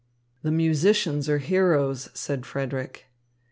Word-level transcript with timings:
"The 0.41 0.49
musicians 0.49 1.29
are 1.29 1.37
heroes," 1.37 2.09
said 2.15 2.43
Frederick. 2.43 3.05